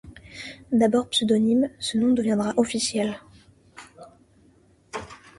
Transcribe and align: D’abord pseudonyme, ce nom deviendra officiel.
D’abord 0.71 1.09
pseudonyme, 1.11 1.69
ce 1.77 1.99
nom 1.99 2.11
deviendra 2.15 2.55
officiel. 2.57 3.19